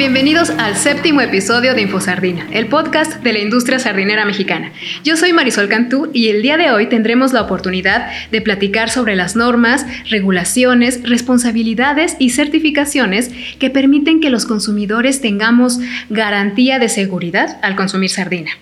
[0.00, 4.72] Bienvenidos al séptimo episodio de InfoSardina, el podcast de la industria sardinera mexicana.
[5.02, 9.16] Yo soy Marisol Cantú y el día de hoy tendremos la oportunidad de platicar sobre
[9.16, 17.58] las normas, regulaciones, responsabilidades y certificaciones que permiten que los consumidores tengamos garantía de seguridad
[17.62, 18.52] al consumir sardina.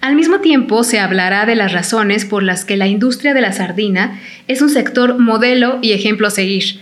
[0.00, 3.52] Al mismo tiempo, se hablará de las razones por las que la industria de la
[3.52, 4.18] sardina
[4.48, 6.80] es un sector modelo y ejemplo a seguir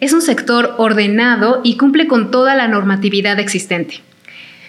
[0.00, 4.00] es un sector ordenado y cumple con toda la normatividad existente.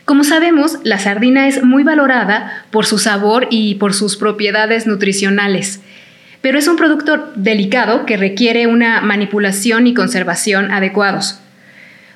[0.03, 5.81] Como sabemos, la sardina es muy valorada por su sabor y por sus propiedades nutricionales,
[6.41, 11.39] pero es un producto delicado que requiere una manipulación y conservación adecuados.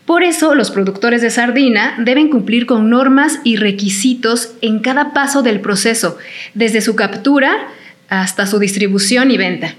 [0.06, 5.42] Por eso, los productores de sardina deben cumplir con normas y requisitos en cada paso
[5.42, 6.18] del proceso,
[6.54, 7.68] desde su captura
[8.08, 9.74] hasta su distribución y venta.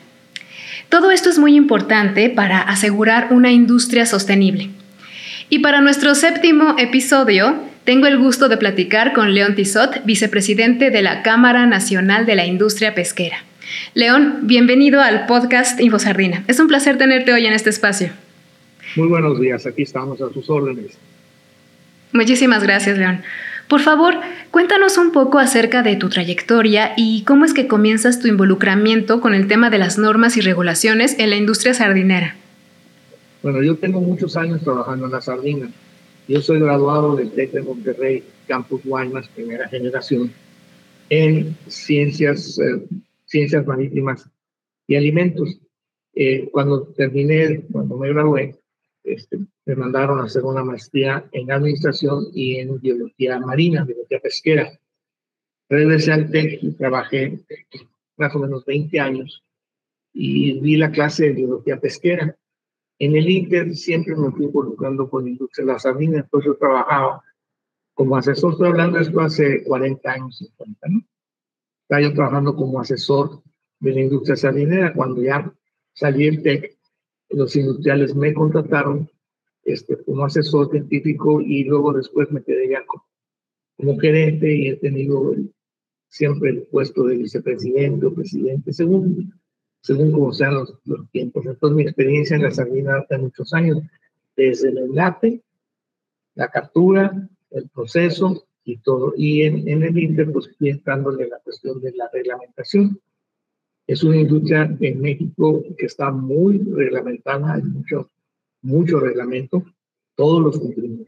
[0.89, 4.71] Todo esto es muy importante para asegurar una industria sostenible.
[5.49, 11.03] Y para nuestro séptimo episodio, tengo el gusto de platicar con León Tizot, vicepresidente de
[11.03, 13.45] la Cámara Nacional de la Industria Pesquera.
[13.95, 16.43] León, bienvenido al podcast InfoSardina.
[16.49, 18.11] Es un placer tenerte hoy en este espacio.
[18.97, 20.99] Muy buenos días, aquí estamos a tus órdenes.
[22.15, 23.21] Muchísimas gracias, León.
[23.69, 24.15] Por favor,
[24.51, 29.35] cuéntanos un poco acerca de tu trayectoria y cómo es que comienzas tu involucramiento con
[29.35, 32.37] el tema de las normas y regulaciones en la industria sardinera.
[33.43, 35.71] Bueno, yo tengo muchos años trabajando en la sardina.
[36.27, 40.33] Yo soy graduado del TEC de Monterrey, Campus Guaymas, primera generación,
[41.11, 42.83] en ciencias, eh,
[43.27, 44.27] ciencias marítimas
[44.87, 45.59] y alimentos.
[46.15, 48.57] Eh, cuando terminé, cuando me gradué,
[49.07, 54.79] este, me mandaron a hacer una maestría en administración y en biología marina, biología pesquera.
[55.69, 57.41] Regresé al TEC y trabajé
[58.17, 59.45] más o menos 20 años
[60.13, 62.37] y vi la clase de biología pesquera.
[62.99, 66.57] En el Inter siempre me fui involucrando con la industria de la sardina, entonces yo
[66.57, 67.23] trabajaba
[67.95, 71.03] como asesor, estoy hablando de esto hace 40 años, 50, ¿no?
[71.83, 73.43] Estaba yo trabajando como asesor
[73.81, 74.93] de la industria sardinera.
[74.93, 75.53] Cuando ya
[75.95, 76.76] salí del TEC,
[77.31, 79.11] los industriales me contrataron
[79.65, 85.35] este, como asesor científico y luego después me quedé ya como, gerente y he tenido
[86.09, 89.35] siempre el puesto de vicepresidente o presidente, según,
[89.83, 90.79] según como sean los,
[91.11, 91.45] tiempos.
[91.45, 93.83] Entonces mi experiencia en la sardina hace muchos años,
[94.37, 95.43] desde el enlate,
[96.35, 99.15] la captura, el proceso y todo.
[99.17, 100.49] Y en, en el INDE, pues
[100.85, 103.01] dándole la cuestión de la reglamentación.
[103.87, 108.11] Es una industria en México que está muy reglamentada, hay mucho
[108.67, 109.65] mucho reglamento,
[110.15, 111.07] todos los cumplimos.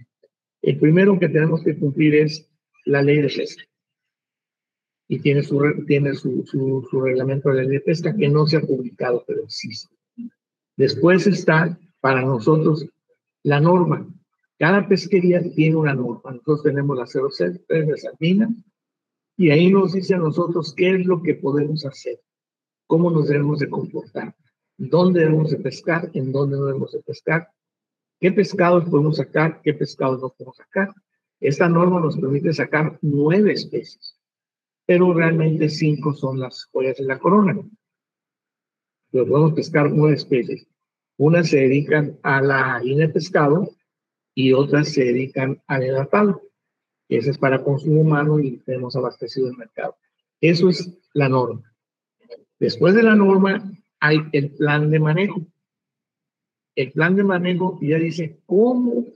[0.62, 2.48] El primero que tenemos que cumplir es
[2.84, 3.64] la ley de pesca.
[5.08, 8.58] Y tiene su, tiene su, su, reglamento de la ley de pesca que no se
[8.58, 9.94] ha publicado, pero existe.
[10.76, 12.86] Después está para nosotros
[13.42, 14.06] la norma.
[14.58, 16.32] Cada pesquería tiene una norma.
[16.32, 18.50] Nosotros tenemos la 06 de Sardina
[19.36, 22.20] y ahí nos dice a nosotros qué es lo que podemos hacer,
[22.88, 24.34] cómo nos debemos de comportar
[24.78, 27.50] dónde debemos de pescar, en dónde no debemos de pescar,
[28.20, 30.94] qué pescados podemos sacar, qué pescados no podemos sacar.
[31.40, 34.16] Esta norma nos permite sacar nueve especies,
[34.86, 37.60] pero realmente cinco son las joyas de la corona.
[39.10, 40.66] Pero podemos pescar nueve especies.
[41.16, 43.70] Unas se dedican a la harina de pescado
[44.34, 46.40] y otras se dedican al enlatado.
[47.08, 49.96] Ese es para consumo humano y tenemos abastecido el mercado.
[50.40, 51.68] Eso es la norma.
[52.58, 55.46] Después de la norma hay el plan de manejo.
[56.74, 59.06] El plan de manejo ya dice cómo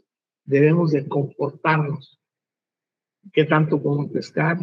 [0.44, 2.20] debemos de comportarnos,
[3.32, 4.58] qué tanto podemos pescar,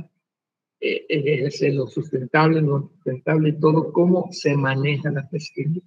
[0.82, 5.82] eh, eh, lo sustentable, no sustentable, todo, cómo se maneja la pesquería.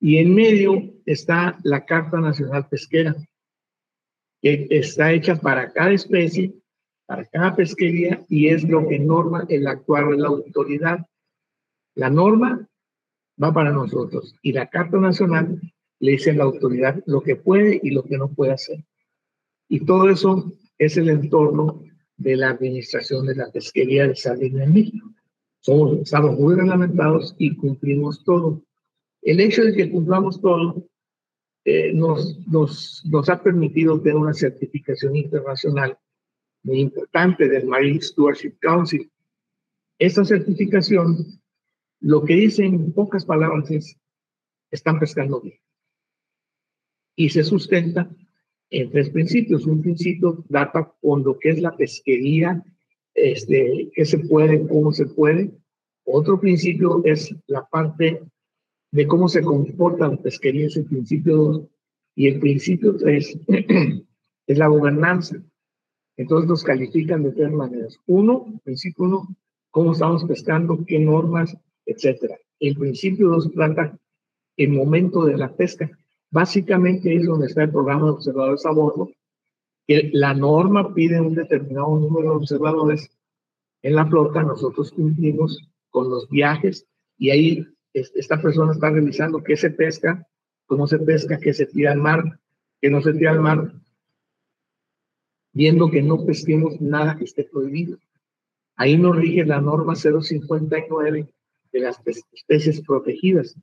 [0.00, 3.16] Y en medio está la Carta Nacional Pesquera,
[4.40, 6.54] que está hecha para cada especie,
[7.06, 11.06] para cada pesquería, y es lo que norma el actuar de la autoridad.
[11.96, 12.68] La norma
[13.42, 14.34] va para nosotros.
[14.42, 15.60] Y la Carta Nacional
[15.98, 18.84] le dice a la autoridad lo que puede y lo que no puede hacer.
[19.68, 21.82] Y todo eso es el entorno
[22.18, 25.10] de la administración de la pesquería de sardina en México.
[25.60, 28.62] Somos, estamos muy reglamentados y cumplimos todo.
[29.22, 30.86] El hecho de que cumplamos todo
[31.64, 35.98] eh, nos, nos, nos ha permitido tener una certificación internacional
[36.62, 39.10] muy importante del Marine Stewardship Council.
[39.98, 41.40] Esta certificación
[42.06, 43.98] lo que dice en pocas palabras es,
[44.70, 45.58] están pescando bien.
[47.16, 48.08] Y se sustenta
[48.70, 49.66] en tres principios.
[49.66, 52.62] Un principio data con lo que es la pesquería,
[53.12, 55.50] este, qué se puede, cómo se puede.
[56.04, 58.22] Otro principio es la parte
[58.92, 61.68] de cómo se comporta la pesquería, es el principio 2.
[62.14, 63.40] Y el principio 3
[64.46, 65.42] es la gobernanza.
[66.16, 67.98] Entonces nos califican de tres maneras.
[68.06, 69.36] Uno, principio uno,
[69.72, 72.36] cómo estamos pescando, qué normas, etcétera.
[72.60, 73.96] El principio dos trata
[74.56, 75.90] el momento de la pesca.
[76.30, 79.10] Básicamente es donde está el programa de observadores a bordo,
[79.86, 83.08] que la norma pide un determinado número de observadores
[83.82, 85.60] en la flota, nosotros cumplimos
[85.90, 86.86] con los viajes
[87.16, 90.26] y ahí esta persona está revisando qué se pesca,
[90.66, 92.40] cómo se pesca, qué se tira al mar,
[92.80, 93.72] qué no se tira al mar,
[95.52, 97.98] viendo que no pesquemos nada que esté prohibido.
[98.74, 101.28] Ahí nos rige la norma 059
[101.76, 102.00] de las
[102.32, 103.54] especies protegidas.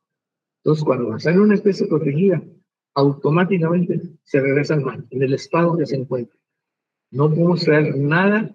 [0.63, 2.41] Entonces, cuando sale una especie protegida,
[2.95, 6.37] automáticamente se regresa al mar, en el estado que se encuentra.
[7.11, 8.53] No podemos traer nada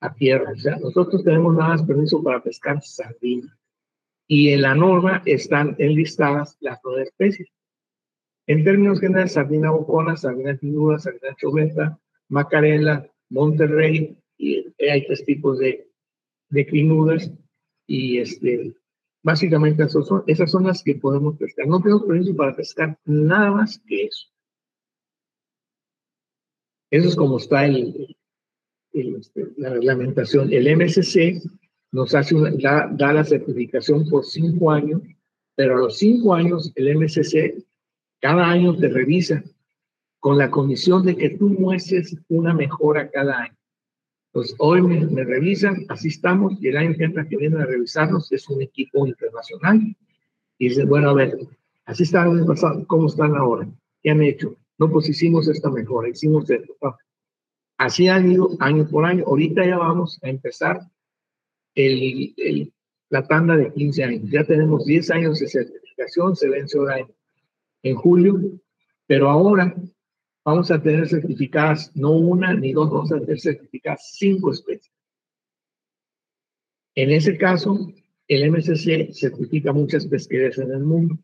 [0.00, 0.52] a tierra.
[0.52, 3.56] O sea, nosotros tenemos nada más permiso para pescar sardina.
[4.26, 7.48] Y en la norma están enlistadas las dos especies.
[8.46, 11.98] En términos generales, sardina bocona, sardina tinuda, sardina choveta,
[12.28, 15.88] macarela, Monterrey, y hay tres tipos de,
[16.50, 17.30] de crinudas,
[17.86, 18.74] y este,
[19.24, 21.66] básicamente son, esas son las que podemos pescar.
[21.66, 24.28] No tenemos permiso para pescar nada más que eso.
[26.90, 28.16] Eso es como está el,
[28.92, 30.52] este, la reglamentación.
[30.52, 31.42] El MSC
[31.90, 35.00] nos hace una, da, da, la certificación por cinco años,
[35.56, 37.64] pero a los cinco años el MSC
[38.20, 39.42] cada año te revisa
[40.20, 43.56] con la condición de que tú muestres una mejora cada año.
[44.34, 48.32] Pues hoy me, revisan, así estamos, y el año que entra que vienen a revisarnos
[48.32, 49.96] es un equipo internacional.
[50.58, 51.38] Y dicen, bueno, a ver,
[51.84, 53.68] así está el pasado, ¿cómo están ahora?
[54.02, 54.56] ¿Qué han hecho?
[54.76, 56.74] No, pues hicimos esta mejora, hicimos esto.
[57.76, 59.22] Así han ido año por año.
[59.24, 60.80] Ahorita ya vamos a empezar
[61.76, 62.72] el, el,
[63.10, 64.30] la tanda de 15 años.
[64.32, 67.06] Ya tenemos 10 años de certificación, se vence ahora en,
[67.84, 68.40] en julio,
[69.06, 69.76] pero ahora
[70.44, 74.92] vamos a tener certificadas no una ni dos, vamos a tener certificadas cinco especies.
[76.94, 77.92] En ese caso,
[78.28, 81.18] el MSC certifica muchas pesquerías en el mundo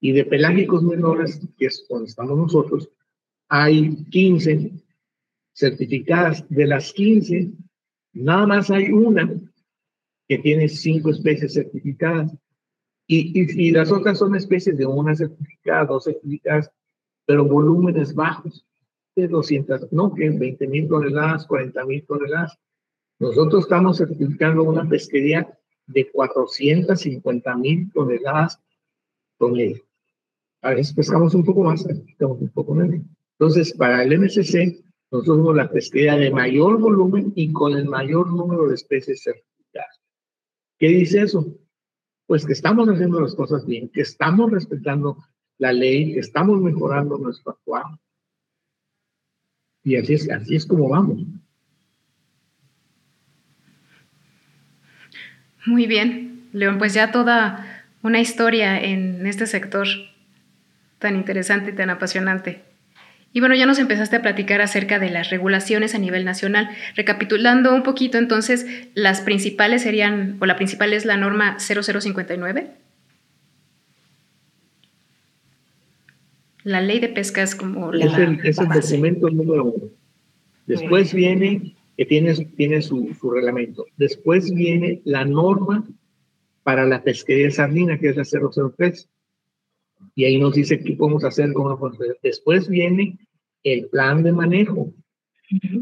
[0.00, 2.88] y de pelágicos menores, que es donde estamos nosotros,
[3.48, 4.72] hay 15
[5.52, 6.48] certificadas.
[6.48, 7.52] De las 15,
[8.14, 9.30] nada más hay una
[10.26, 12.32] que tiene cinco especies certificadas
[13.06, 16.72] y, y, y las otras son especies de una certificada, dos certificadas
[17.26, 18.66] pero volúmenes bajos
[19.14, 22.58] de 200, no, que 20 mil toneladas, 40 mil toneladas.
[23.18, 28.60] Nosotros estamos certificando una pesquería de 450 mil toneladas
[29.50, 29.82] él.
[30.62, 33.04] A veces pescamos un poco más, pescamos un poco menos.
[33.38, 38.32] Entonces, para el MSC, nosotros somos la pesquería de mayor volumen y con el mayor
[38.32, 40.00] número de especies certificadas.
[40.78, 41.58] ¿Qué dice eso?
[42.26, 45.18] Pues que estamos haciendo las cosas bien, que estamos respetando
[45.62, 47.84] la ley, estamos mejorando nuestro actuar.
[49.84, 51.22] Y así es, así es como vamos.
[55.64, 59.86] Muy bien, León, pues ya toda una historia en este sector
[60.98, 62.64] tan interesante y tan apasionante.
[63.32, 66.70] Y bueno, ya nos empezaste a platicar acerca de las regulaciones a nivel nacional.
[66.96, 72.81] Recapitulando un poquito, entonces, las principales serían, o la principal es la norma 0059.
[76.64, 79.90] La ley de pesca es como la, es el, es el documento número uno.
[80.66, 83.84] Después viene que tiene, tiene su, su, reglamento.
[83.96, 85.86] Después viene la norma
[86.62, 89.08] para la pesquería de sardina, que es la 003.
[90.14, 91.78] Y ahí nos dice qué podemos hacer con la
[92.22, 93.18] Después viene
[93.64, 94.92] el plan de manejo.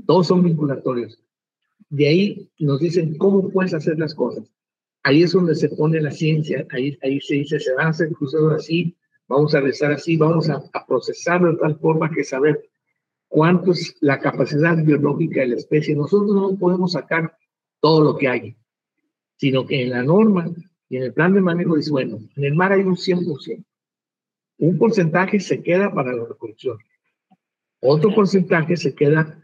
[0.06, 1.22] Todos son vinculatorios.
[1.88, 4.50] De ahí nos dicen cómo puedes hacer las cosas.
[5.02, 6.66] Ahí es donde se pone la ciencia.
[6.70, 8.94] Ahí, ahí se dice, se van a hacer cruceros así,
[9.30, 12.68] vamos a rezar así, vamos a, procesarlo de tal forma que saber
[13.28, 15.94] cuánto es la capacidad biológica de la especie.
[15.94, 17.38] Nosotros no podemos sacar
[17.80, 18.56] todo lo que hay,
[19.36, 20.50] sino que en la norma
[20.88, 23.64] y en el plan de manejo dice, bueno, en el mar hay un 100%.
[24.58, 26.78] Un porcentaje se queda para la reproducción.
[27.80, 29.40] Otro porcentaje se queda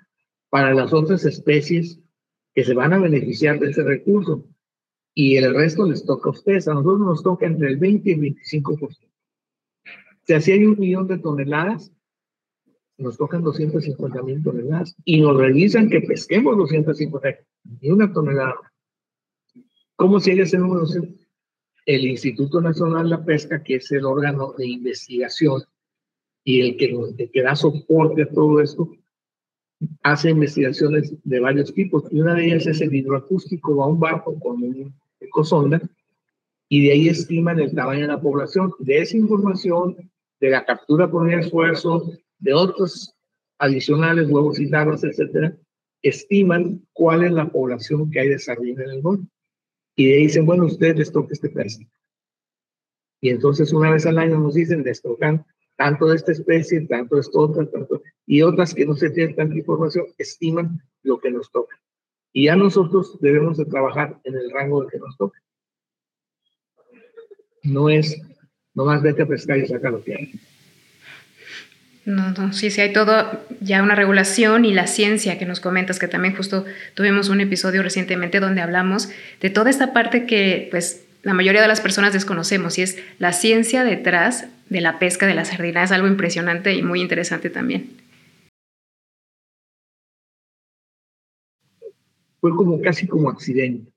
[0.51, 2.01] para las otras especies
[2.53, 4.45] que se van a beneficiar de ese recurso.
[5.15, 6.67] Y el resto les toca a ustedes.
[6.67, 9.06] A nosotros nos toca entre el 20 y el 25%
[10.27, 11.93] si hay un millón de toneladas,
[12.99, 17.29] nos tocan 250 mil toneladas y nos revisan que pesquemos 250
[17.81, 18.57] y una tonelada.
[19.97, 20.85] ¿Cómo sigue ese número?
[21.85, 25.63] El Instituto Nacional de la Pesca, que es el órgano de investigación
[26.43, 26.87] y el que,
[27.19, 28.91] el que da soporte a todo esto,
[30.03, 32.05] hace investigaciones de varios tipos.
[32.11, 35.81] Y una de ellas es el hidroacústico, va a un barco con un ecosonda
[36.69, 38.73] y de ahí estiman el tamaño de la población.
[38.79, 39.97] De esa información,
[40.41, 43.15] de la captura por esfuerzo, de otros
[43.59, 45.57] adicionales, huevos y larvas, etcétera,
[46.03, 49.27] estiman cuál es la población que hay de sardina en el golfo.
[49.97, 51.91] Y ahí dicen, bueno, ustedes les toca este pedacito.
[53.21, 55.45] Y entonces una vez al año nos dicen, les tocan
[55.77, 59.37] tanto de esta especie, tanto de esta otra, tanto, y otras que no se tienen
[59.37, 61.77] tanta información, estiman lo que nos toca.
[62.33, 65.43] Y ya nosotros debemos de trabajar en el rango de que nos toca.
[67.63, 68.21] No es
[68.77, 70.33] nomás vete a pescar y saca lo que hay.
[72.05, 75.99] No, no, sí, sí, hay todo ya una regulación y la ciencia que nos comentas,
[75.99, 76.65] que también justo
[76.95, 79.09] tuvimos un episodio recientemente donde hablamos
[79.41, 83.33] de toda esta parte que pues la mayoría de las personas desconocemos y es la
[83.33, 85.83] ciencia detrás de la pesca de la sardina.
[85.83, 87.91] Es algo impresionante y muy interesante también.
[92.41, 93.91] Fue como casi como accidente.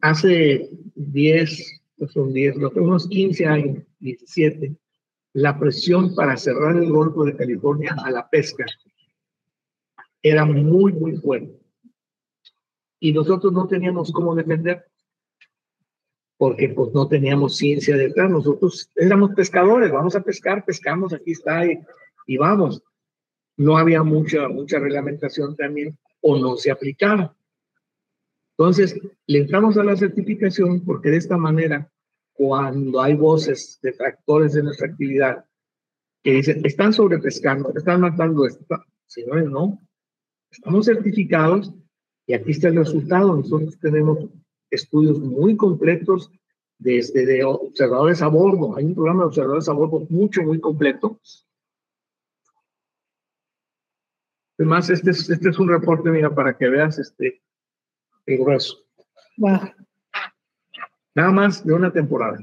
[0.00, 4.76] Hace 10, son 10, unos 15 años, 17,
[5.34, 8.64] la presión para cerrar el Golfo de California a la pesca
[10.22, 11.60] era muy, muy fuerte.
[12.98, 14.86] Y nosotros no teníamos cómo defender,
[16.38, 18.30] porque pues no teníamos ciencia detrás.
[18.30, 21.78] Nosotros éramos pescadores, vamos a pescar, pescamos, aquí está, y,
[22.26, 22.82] y vamos.
[23.56, 27.36] No había mucha, mucha reglamentación también, o no se aplicaba.
[28.56, 31.90] Entonces, le entramos a la certificación porque de esta manera
[32.34, 35.44] cuando hay voces detractores de nuestra actividad
[36.22, 38.64] que dicen, están sobrepescando, están matando esto.
[39.26, 39.80] no, no.
[40.50, 41.72] Estamos certificados
[42.26, 43.36] y aquí está el resultado.
[43.36, 44.30] Nosotros tenemos
[44.70, 46.30] estudios muy completos
[46.78, 48.76] desde de observadores a bordo.
[48.76, 51.20] Hay un programa de observadores a bordo mucho, muy completo.
[54.58, 57.42] Además, este es, este es un reporte, mira, para que veas este,
[58.26, 58.84] el grueso.
[59.36, 59.60] Wow.
[61.14, 62.38] Nada más de una temporada.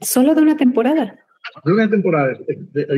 [0.00, 1.18] ¿Solo de una temporada?
[1.64, 2.38] De una temporada.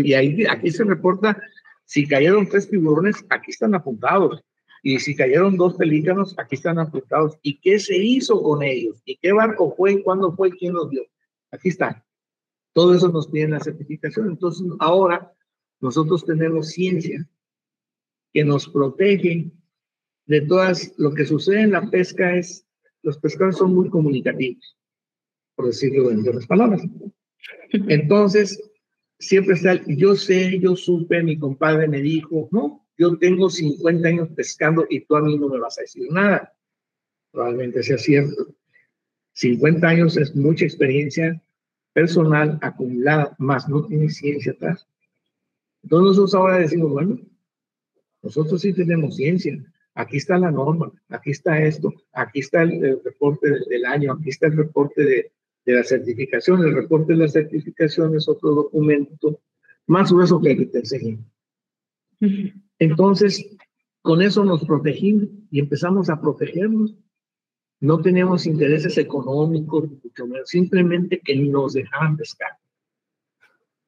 [0.02, 1.40] Y ahí, aquí se reporta,
[1.85, 4.42] si cayeron tres tiburones, aquí están apuntados.
[4.83, 7.38] Y si cayeron dos pelícanos, aquí están apuntados.
[7.42, 9.02] ¿Y qué se hizo con ellos?
[9.04, 10.02] ¿Y qué barco fue?
[10.02, 10.50] ¿Cuándo fue?
[10.50, 11.02] ¿Quién los dio?
[11.52, 12.04] Aquí está.
[12.73, 14.28] Todo eso nos piden la certificación.
[14.28, 15.33] Entonces, ahora
[15.80, 17.28] nosotros tenemos ciencia
[18.33, 19.50] que nos protege
[20.27, 22.67] de todas, lo que sucede en la pesca es,
[23.03, 24.77] los pescadores son muy comunicativos
[25.61, 26.81] por decirlo en otras palabras.
[27.71, 28.59] Entonces,
[29.19, 34.09] siempre está el, yo sé, yo supe, mi compadre me dijo, no, yo tengo 50
[34.09, 36.55] años pescando y tú a mí no me vas a decir nada.
[37.31, 38.55] Probablemente sea cierto.
[39.35, 41.43] 50 años es mucha experiencia
[41.93, 44.89] personal acumulada, más no tiene ciencia atrás.
[45.83, 47.21] Entonces nosotros ahora decimos, bueno,
[48.23, 49.62] nosotros sí tenemos ciencia.
[49.94, 54.47] Aquí está la norma, aquí está esto, aquí está el, reporte del año, aquí está
[54.47, 55.32] el reporte de,
[55.64, 56.62] de la certificación.
[56.62, 59.40] El reporte de la certificación es otro documento
[59.87, 61.18] más grueso que el que te enseñé.
[62.78, 63.44] Entonces,
[64.02, 66.94] con eso nos protegimos y empezamos a protegernos.
[67.80, 69.88] No teníamos intereses económicos,
[70.44, 72.52] simplemente que nos dejaban pescar.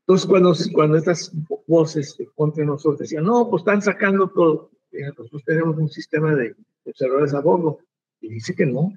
[0.01, 1.33] Entonces, cuando, cuando estas
[1.67, 7.35] voces contra nosotros decían, no, pues están sacando todo, nosotros tenemos un sistema de observadores
[7.35, 7.79] a bordo,
[8.21, 8.93] y dice que no,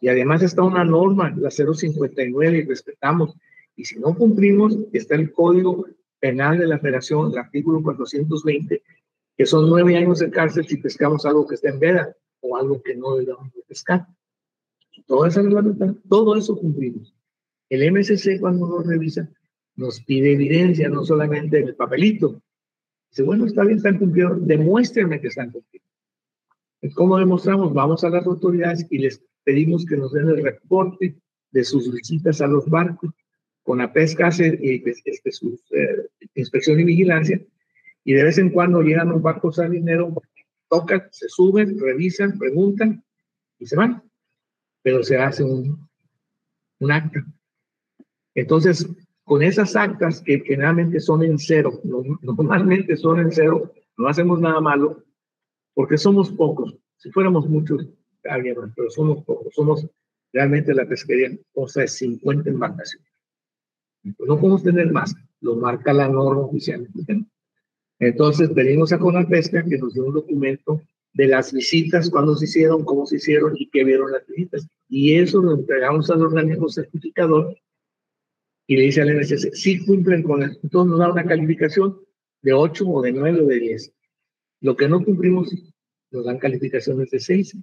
[0.00, 3.36] y además está una norma, la 059, y respetamos.
[3.76, 5.86] Y si no cumplimos, está el Código
[6.18, 8.82] Penal de la Federación, el artículo 420,
[9.36, 12.82] que son nueve años de cárcel si pescamos algo que está en veda o algo
[12.82, 14.06] que no debemos de pescar.
[15.06, 15.40] Todo eso,
[16.08, 17.14] todo eso cumplimos.
[17.68, 19.28] El MSC cuando nos revisa
[19.76, 22.42] nos pide evidencia, no solamente el papelito.
[23.12, 25.86] Dice, bueno, está bien, están cumpliendo, demuéstrenme que están cumpliendo.
[26.94, 27.74] ¿Cómo demostramos?
[27.74, 31.14] Vamos a las autoridades y les pedimos que nos den el reporte
[31.50, 33.10] de sus visitas a los barcos.
[33.62, 37.38] Con la pesca hace este, su eh, inspección y vigilancia.
[38.02, 40.14] Y de vez en cuando llegan un barco salinero,
[40.70, 43.04] tocan, se suben, revisan, preguntan
[43.58, 44.02] y se van.
[44.80, 45.86] Pero se hace un,
[46.78, 47.22] un acta.
[48.34, 48.88] Entonces,
[49.24, 51.80] con esas actas que generalmente son en cero,
[52.22, 55.04] normalmente son en cero, no hacemos nada malo,
[55.74, 56.76] porque somos pocos.
[56.96, 57.86] Si fuéramos muchos,
[58.22, 59.86] pero somos pocos, somos
[60.32, 63.08] realmente la pesquería, cosa de 50 embarcaciones.
[64.02, 66.88] no podemos tener más, lo marca la norma oficial.
[67.98, 70.82] Entonces pedimos a Conapesca que nos dé un documento
[71.14, 74.66] de las visitas, cuándo se hicieron, cómo se hicieron y qué vieron las visitas.
[74.88, 77.56] Y eso lo entregamos al organismo certificador
[78.66, 81.98] y le dice al MSC, si cumplen con esto, entonces nos da una calificación
[82.42, 83.92] de 8 o de 9 o de 10.
[84.60, 85.52] Lo que no cumplimos
[86.10, 87.56] nos dan calificaciones de 6.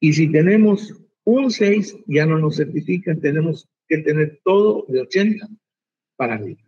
[0.00, 5.48] Y si tenemos un 6 ya no nos certifican, tenemos que tener todo de 80
[6.16, 6.60] para arriba.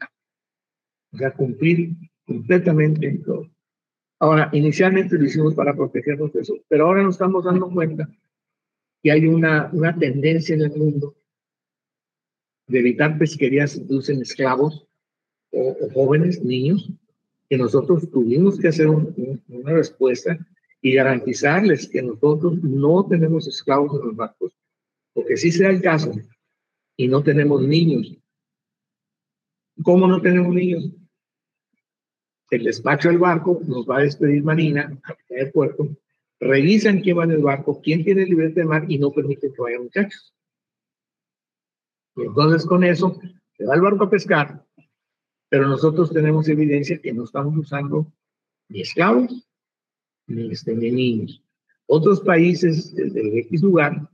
[1.12, 1.94] O sea, cumplir
[2.26, 3.48] completamente todo.
[4.18, 8.08] Ahora, inicialmente lo hicimos para protegernos de eso, pero ahora nos estamos dando cuenta
[9.02, 11.16] que hay una, una tendencia en el mundo
[12.66, 14.86] de evitar pesquerías que inducen esclavos
[15.50, 16.90] o, jóvenes, niños,
[17.48, 20.38] que nosotros tuvimos que hacer una respuesta
[20.80, 24.52] y garantizarles que nosotros no tenemos esclavos en los barcos,
[25.12, 26.12] porque si sea el caso
[26.96, 28.16] y no tenemos niños.
[29.82, 30.90] ¿Cómo no tenemos niños?
[32.50, 35.00] El despacho del barco nos va a despedir Marina
[35.38, 35.88] al puerto,
[36.38, 39.62] revisan quién va en el barco, quién tiene libertad de mar y no permiten que
[39.62, 40.34] vayan muchachos.
[42.16, 43.18] Entonces con eso
[43.56, 44.64] se va el barco a pescar,
[45.48, 48.12] pero nosotros tenemos evidencia que no estamos usando
[48.68, 49.48] ni esclavos
[50.26, 51.42] ni, este, ni niños.
[51.86, 54.08] Otros países de X lugar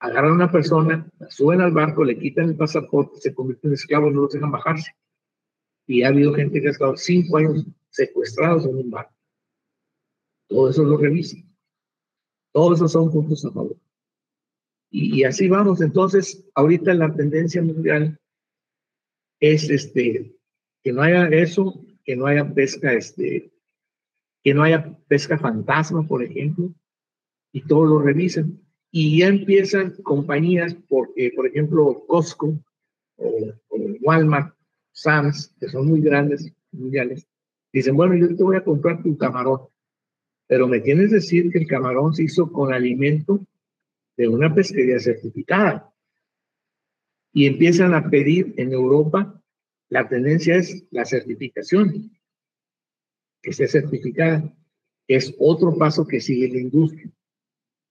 [0.00, 3.74] agarran a una persona, la suben al barco, le quitan el pasaporte, se convierten en
[3.74, 4.92] esclavos, no los dejan bajarse.
[5.86, 9.14] Y ha habido gente que ha estado cinco años secuestrados en un barco.
[10.48, 11.44] Todo eso lo revisan.
[12.52, 13.76] Todos esos son puntos a favor.
[14.90, 15.80] Y, así vamos.
[15.80, 18.18] Entonces, ahorita la tendencia mundial
[19.40, 20.34] es este,
[20.82, 23.50] que no haya eso, que no haya pesca, este,
[24.42, 26.72] que no haya pesca fantasma, por ejemplo,
[27.52, 28.60] y todos lo revisan.
[28.90, 32.58] Y ya empiezan compañías, porque, por ejemplo, Costco
[33.16, 33.52] o,
[34.00, 34.54] Walmart,
[34.92, 37.26] Sam's, que son muy grandes, mundiales,
[37.72, 39.60] dicen, bueno, yo te voy a comprar tu camarón,
[40.46, 43.40] pero me tienes que decir que el camarón se hizo con alimento
[44.18, 45.94] de una pesquería certificada.
[47.32, 49.40] Y empiezan a pedir en Europa,
[49.88, 52.10] la tendencia es la certificación,
[53.40, 54.52] que sea certificada.
[55.06, 57.10] Es otro paso que sigue la industria.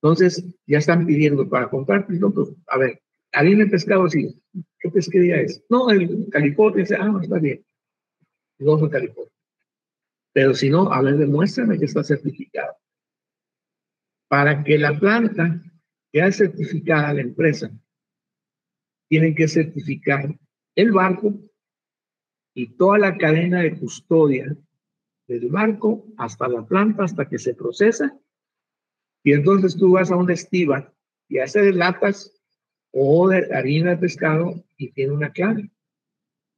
[0.01, 4.39] Entonces, ya están pidiendo para comprar, pues, pues a ver, harina de pescado, sí.
[4.79, 5.63] ¿Qué pesquería es?
[5.69, 7.65] No, el calipote, dice, ah, no, está bien.
[8.59, 9.31] No es calipote.
[10.33, 12.75] Pero si no, a ver, demuéstrame que está certificado.
[14.27, 15.63] Para que la planta
[16.11, 17.71] que certificada la empresa,
[19.09, 20.37] tienen que certificar
[20.75, 21.33] el barco
[22.53, 24.55] y toda la cadena de custodia
[25.27, 28.17] del barco hasta la planta, hasta que se procesa.
[29.23, 30.93] Y entonces tú vas a un estiva
[31.27, 32.33] y hace latas
[32.91, 35.69] o de harina de pescado y tiene una clave.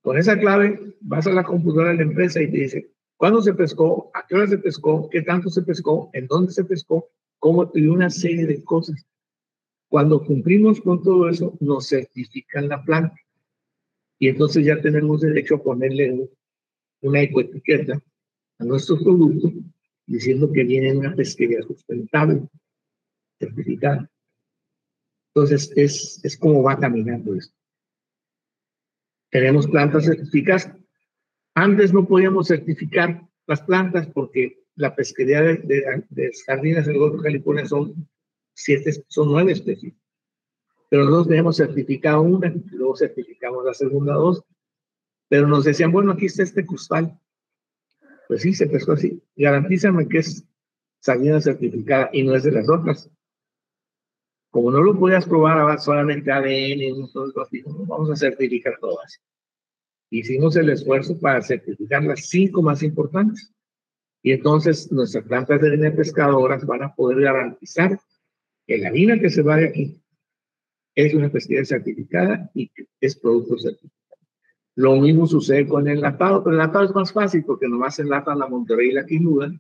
[0.02, 3.54] Con esa clave vas a la computadora de la empresa y te dice cuándo se
[3.54, 7.10] pescó, a qué hora se pescó, qué tanto se pescó, en dónde se pescó,
[7.40, 9.06] cómo y una serie de cosas.
[9.90, 13.16] Cuando cumplimos con todo eso, nos certifican la planta.
[14.20, 16.30] Y entonces ya tenemos derecho a ponerle
[17.02, 18.00] una ecoetiqueta
[18.60, 19.52] a nuestro producto
[20.06, 22.48] diciendo que viene una pesquería sustentable,
[23.40, 24.10] certificada.
[25.34, 27.56] Entonces, es, es como va caminando esto.
[29.32, 30.72] Tenemos plantas certificadas.
[31.56, 37.00] Antes no podíamos certificar las plantas porque la pesquería de, de, de sardinas en el
[37.00, 38.08] Golfo de California son
[38.60, 39.94] siete, son nueve especies.
[40.90, 44.44] Pero nosotros tenemos certificado una, luego certificamos la segunda dos,
[45.30, 47.20] pero nos decían, bueno, aquí está este costal.
[48.28, 49.22] Pues sí, se pescó así.
[49.36, 50.44] Garantízame que es
[51.00, 53.10] salida certificada y no es de las otras.
[54.52, 57.12] Como no lo podías probar solamente ADN,
[57.88, 59.22] vamos a certificar todas.
[60.10, 63.54] Hicimos el esfuerzo para certificar las cinco más importantes.
[64.24, 68.00] Y entonces nuestras plantas de pescadoras van a poder garantizar
[68.78, 70.02] la harina que se va de aquí
[70.96, 74.00] es una pesquería certificada y es producto certificado.
[74.76, 78.40] Lo mismo sucede con el enlatado, pero el enlatado es más fácil porque nomás enlatan
[78.40, 79.52] la Monterrey y la Quinuda.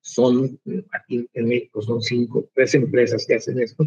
[0.00, 0.58] Son,
[0.92, 3.84] aquí en México son cinco, tres empresas que hacen esto.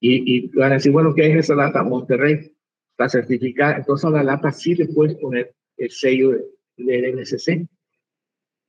[0.00, 1.82] Y, y van a decir, bueno, ¿qué es esa lata?
[1.82, 2.52] Monterrey
[2.90, 3.76] está certificada.
[3.76, 6.44] Entonces a la lata sí le puedes poner el sello de,
[6.76, 7.66] del NSC,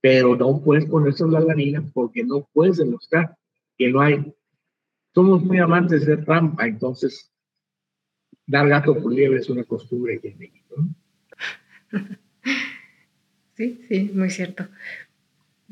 [0.02, 3.36] pero no puedes poner la harina porque no puedes demostrar
[3.78, 4.34] que no hay
[5.18, 7.32] somos muy amantes de trampa, entonces
[8.46, 10.76] dar gato por liebre es una costumbre aquí México.
[13.56, 14.68] Sí, sí, muy cierto.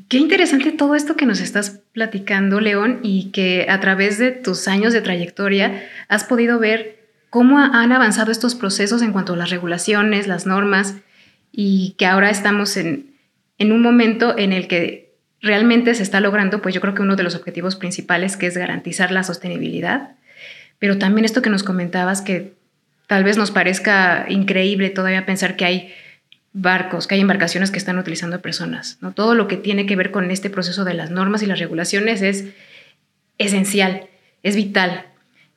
[0.09, 4.67] Qué interesante todo esto que nos estás platicando, León, y que a través de tus
[4.67, 9.51] años de trayectoria has podido ver cómo han avanzado estos procesos en cuanto a las
[9.51, 10.95] regulaciones, las normas,
[11.51, 13.13] y que ahora estamos en,
[13.59, 15.04] en un momento en el que
[15.45, 18.57] realmente se está logrando, pues yo creo que uno de los objetivos principales que es
[18.57, 20.15] garantizar la sostenibilidad,
[20.79, 22.53] pero también esto que nos comentabas que
[23.07, 25.93] tal vez nos parezca increíble todavía pensar que hay
[26.51, 29.11] barcos, que hay embarcaciones que están utilizando personas, ¿no?
[29.11, 32.23] Todo lo que tiene que ver con este proceso de las normas y las regulaciones
[32.23, 32.45] es
[33.37, 34.07] esencial,
[34.41, 35.05] es vital.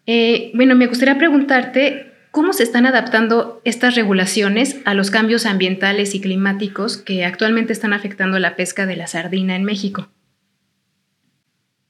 [0.07, 2.08] Eh, bueno, me gustaría preguntarte
[2.39, 7.93] cómo se están adaptando estas regulaciones a los cambios ambientales y climáticos que actualmente están
[7.93, 10.09] afectando la pesca de la sardina en México.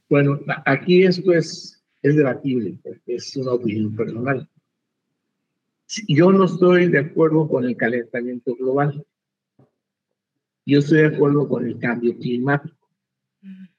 [0.08, 4.48] Bueno, aquí esto es, es debatible, es una opinión personal.
[6.08, 9.04] Yo no estoy de acuerdo con el calentamiento global.
[10.64, 12.88] Yo estoy de acuerdo con el cambio climático,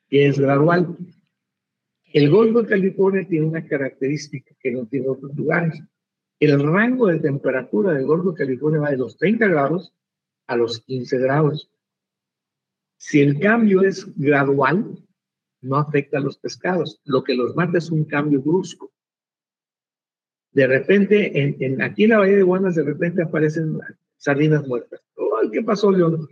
[0.07, 0.95] que es gradual.
[2.13, 5.81] El Golfo de California tiene una característica que no tiene otros lugares.
[6.39, 9.93] El rango de temperatura del Golfo de California va de los 30 grados
[10.47, 11.69] a los 15 grados.
[12.97, 14.97] Si el cambio es gradual,
[15.61, 17.01] no afecta a los pescados.
[17.03, 18.91] Lo que los mata es un cambio brusco.
[20.51, 23.77] De repente, en, aquí en la Bahía de Guanas, de repente aparecen
[24.17, 25.01] sardinas muertas.
[25.51, 26.27] ¿Qué pasó, León?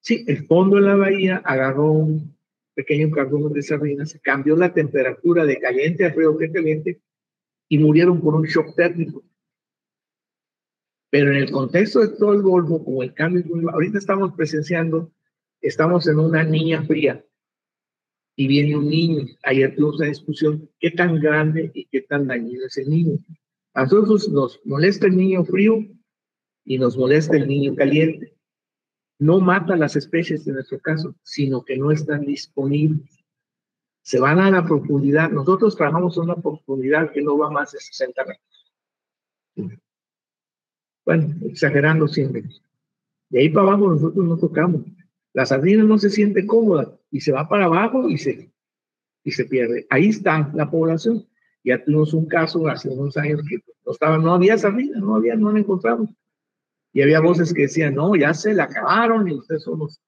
[0.00, 2.36] Sí, el fondo de la bahía agarró un
[2.74, 7.00] pequeño carbón de sardinas, cambió la temperatura de caliente a frío que caliente
[7.68, 9.22] y murieron por un shock térmico.
[11.12, 15.12] Pero en el contexto de todo el Golfo, como el cambio, ahorita estamos presenciando,
[15.60, 17.22] estamos en una niña fría
[18.34, 19.26] y viene un niño.
[19.42, 23.18] Ayer tuvimos una discusión, ¿qué tan grande y qué tan dañino es el niño?
[23.74, 25.84] A nosotros nos molesta el niño frío
[26.64, 28.34] y nos molesta el niño caliente.
[29.18, 33.22] No mata las especies en nuestro caso, sino que no están disponibles.
[34.00, 35.30] Se van a la profundidad.
[35.30, 39.81] Nosotros trabajamos en una profundidad que no va más de 60 metros.
[41.04, 42.44] Bueno, exagerando siempre.
[43.28, 44.82] De ahí para abajo nosotros no tocamos.
[45.32, 48.52] La sardina no se siente cómoda y se va para abajo y se,
[49.24, 49.86] y se pierde.
[49.90, 51.26] Ahí está la población.
[51.64, 55.34] Ya tuvimos un caso hace unos años que no, estaba, no había sardina, no había,
[55.36, 56.10] no la encontramos.
[56.92, 60.00] Y había voces que decían, no, ya se la acabaron y ustedes somos.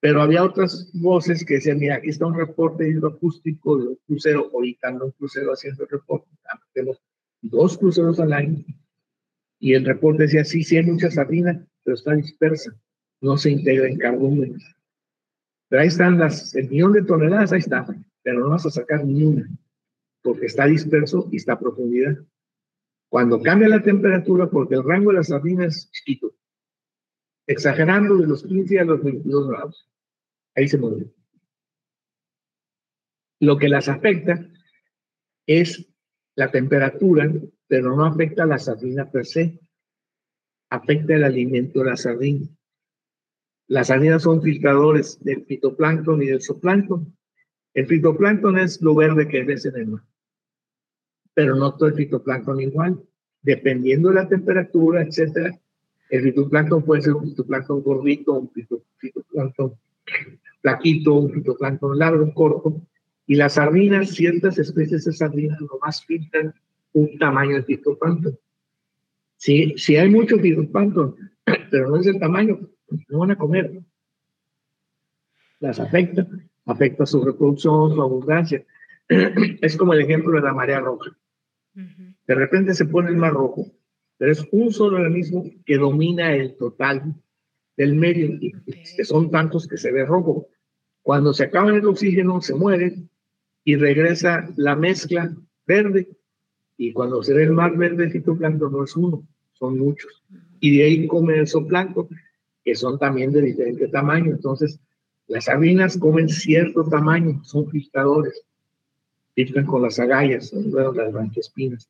[0.00, 4.50] Pero había otras voces que decían, mira, aquí está un reporte hidroacústico de un crucero,
[4.52, 6.28] ahorita ando un crucero haciendo reporte,
[6.72, 7.00] tenemos
[7.40, 8.64] dos cruceros al año.
[9.62, 12.76] Y el reporte decía, sí, sí hay mucha sardina, pero está dispersa,
[13.20, 14.64] no se integra en carbúmenes.
[15.68, 17.86] Pero ahí están las, el millón de toneladas, ahí está,
[18.24, 19.48] pero no vas a sacar ni una
[20.20, 22.16] porque está disperso y está a profundidad.
[23.08, 26.34] Cuando cambia la temperatura, porque el rango de las sardinas es chiquito,
[27.46, 29.88] exagerando de los 15 a los 22 grados,
[30.56, 31.12] ahí se mueve.
[33.38, 34.44] Lo que las afecta
[35.46, 35.88] es
[36.34, 37.30] la temperatura,
[37.72, 39.58] pero no afecta a la sardina per se,
[40.68, 42.46] afecta el alimento de la sardina.
[43.66, 47.16] Las sardinas son filtradores del fitoplancton y del zooplancton.
[47.72, 50.02] El fitoplancton es lo verde que ves en el mar
[51.32, 53.02] pero no todo el fitoplancton igual.
[53.40, 55.58] Dependiendo de la temperatura, etcétera,
[56.10, 58.50] el fitoplancton puede ser un fitoplancton gordito, un
[58.98, 59.72] fitoplancton
[60.60, 62.82] plaquito, un fitoplancton largo, corto.
[63.26, 66.54] Y las sardinas, ciertas especies de sardinas, nomás filtran
[66.92, 68.38] un tamaño de fitoplancton.
[69.36, 71.16] Si, si hay mucho fitoplancton,
[71.70, 72.60] pero no es el tamaño,
[73.08, 73.82] no van a comer.
[75.60, 76.26] Las afecta,
[76.66, 78.64] afecta su reproducción, su abundancia.
[79.60, 81.16] Es como el ejemplo de la marea roja.
[81.74, 83.66] De repente se pone el mar rojo,
[84.18, 87.14] pero es un solo organismo que domina el total
[87.76, 88.38] del medio,
[88.96, 90.48] que son tantos que se ve rojo.
[91.02, 92.94] Cuando se acaba el oxígeno, se muere
[93.64, 95.34] y regresa la mezcla
[95.66, 96.08] verde.
[96.84, 100.24] Y cuando se ve el mar verde, el fitoplancton no es uno, son muchos.
[100.58, 102.08] Y de ahí come el zooplancton,
[102.64, 104.32] que son también de diferente tamaño.
[104.32, 104.80] Entonces,
[105.28, 108.44] las sardinas comen cierto tamaño, son filtradores
[109.36, 111.88] filtran con las agallas, luego las branquespinas.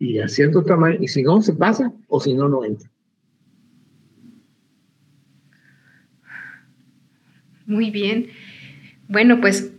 [0.00, 2.90] Y a cierto tamaño, y si no, se pasa, o si no, no entra.
[7.64, 8.26] Muy bien.
[9.06, 9.72] Bueno, pues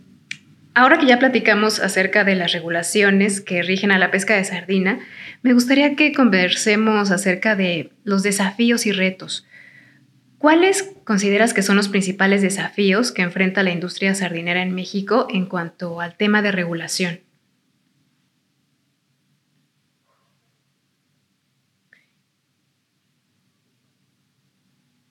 [0.74, 5.00] ahora que ya platicamos acerca de las regulaciones que rigen a la pesca de sardina,
[5.42, 9.46] me gustaría que conversemos acerca de los desafíos y retos.
[10.38, 15.46] ¿Cuáles consideras que son los principales desafíos que enfrenta la industria sardinera en México en
[15.46, 17.20] cuanto al tema de regulación?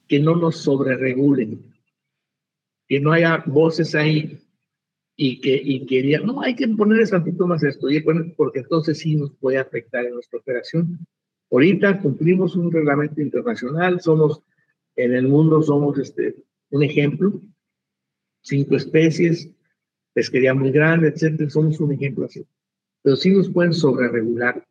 [0.09, 1.73] Que no nos sobreregulen,
[2.89, 4.37] que no haya voces ahí
[5.23, 7.87] y que, y que digan, no, hay que poner tantito más esto,
[8.35, 10.97] porque entonces sí nos puede afectar en nuestra operación.
[11.51, 14.41] Ahorita cumplimos un reglamento internacional, somos
[14.95, 16.37] en el mundo somos este,
[16.71, 17.39] un ejemplo,
[18.41, 19.47] cinco especies,
[20.11, 22.43] pesquería muy grande, etcétera, somos un ejemplo así.
[23.03, 24.67] Pero sí nos pueden sobreregular.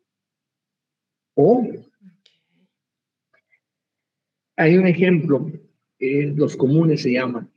[1.33, 1.65] O
[4.57, 5.49] hay un ejemplo,
[5.97, 7.49] los comunes se llaman,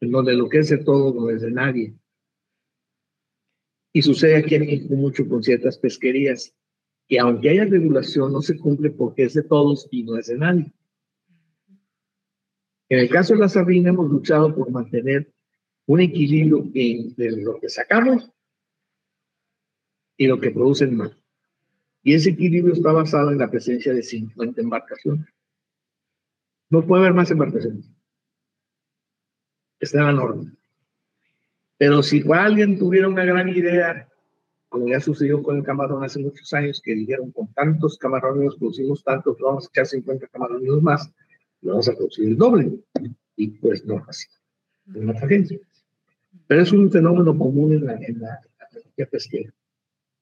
[0.00, 1.94] en donde lo que es de todo no es de nadie.
[3.92, 4.58] Y sucede aquí
[4.90, 6.54] mucho con ciertas pesquerías,
[7.08, 10.36] que aunque haya regulación, no se cumple porque es de todos y no es de
[10.36, 10.72] nadie.
[12.88, 15.32] En el caso de la sardina hemos luchado por mantener
[15.86, 18.30] un equilibrio entre lo que sacamos
[20.16, 21.16] y lo que produce el mar.
[22.02, 25.26] Y ese equilibrio está basado en la presencia de 50 embarcaciones.
[26.70, 27.95] No puede haber más embarcaciones.
[29.86, 30.52] Está en la norma.
[31.78, 34.08] Pero si alguien tuviera una gran idea,
[34.68, 39.04] como ya sucedió con el camarón hace muchos años, que dijeron con tantos camarones producimos
[39.04, 41.08] tantos, vamos a echar 50 camarones más,
[41.60, 42.80] vamos a producir el doble.
[43.36, 44.26] Y pues no así.
[44.92, 45.60] En las agencias.
[46.48, 48.40] Pero es un fenómeno común en la, en la,
[49.08, 49.52] pesquera.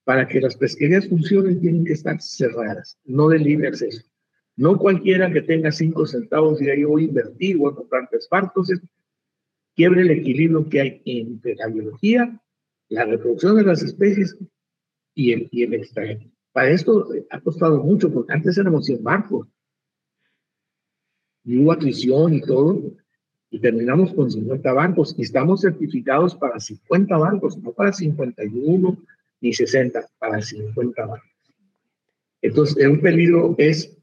[0.05, 4.03] Para que las pesquerías funcionen tienen que estar cerradas, no de libre acceso.
[4.57, 8.29] No cualquiera que tenga cinco centavos y ahí voy a invertir, voy a comprar tres
[8.29, 8.69] partos,
[9.75, 12.41] quiebre el equilibrio que hay entre la biología,
[12.89, 14.37] la reproducción de las especies
[15.15, 16.33] y el, y el.
[16.53, 19.49] Para esto ha costado mucho, porque antes éramos 100 barcos.
[21.45, 22.95] Y hubo atrición y todo,
[23.51, 28.99] y terminamos con 50 barcos y estamos certificados para 50 barcos, no para 51
[29.41, 31.31] ni 60, para 50 barcos.
[32.41, 33.97] Entonces, un peligro es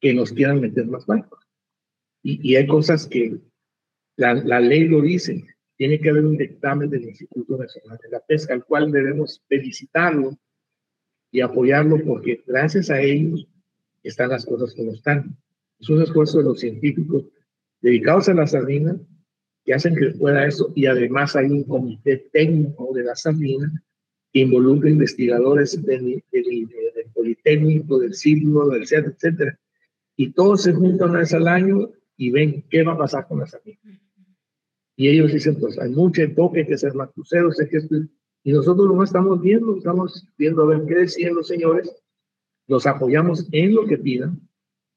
[0.00, 1.40] que nos quieran meter más barcos.
[2.22, 3.40] Y, y hay cosas que
[4.16, 5.44] la, la, ley lo dice,
[5.76, 10.38] tiene que haber un dictamen del Instituto Nacional de la Pesca, al cual debemos felicitarlo
[11.30, 13.46] y apoyarlo porque gracias a ellos
[14.04, 15.36] están las cosas como están.
[15.80, 17.24] Es un esfuerzo de los científicos
[17.80, 18.96] dedicados a la sardina
[19.64, 23.82] que hacen que pueda eso y además hay un comité técnico de la sardina
[24.32, 26.22] que involucra investigadores del,
[27.12, 29.58] Politécnico, del CIRNO, del CERN, etcétera.
[30.16, 33.40] Y todos se juntan una vez al año y ven qué va a pasar con
[33.40, 33.78] la sardina.
[34.96, 37.80] Y ellos dicen, pues hay mucho enfoque, hay que ser más cruceros, hay que
[38.44, 41.90] Y nosotros no estamos viendo, estamos viendo a ver qué decían los señores,
[42.66, 44.40] los apoyamos en lo que pidan,